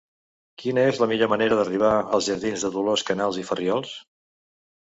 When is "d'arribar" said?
1.59-1.91